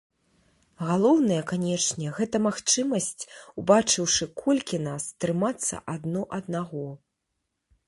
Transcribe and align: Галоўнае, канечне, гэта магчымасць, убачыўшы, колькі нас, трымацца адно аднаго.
Галоўнае, 0.87 1.35
канечне, 1.51 2.07
гэта 2.17 2.41
магчымасць, 2.47 3.27
убачыўшы, 3.63 4.23
колькі 4.43 4.81
нас, 4.89 5.03
трымацца 5.25 5.75
адно 5.97 6.21
аднаго. 6.41 6.87